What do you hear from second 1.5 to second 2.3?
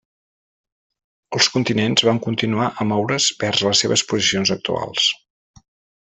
continents van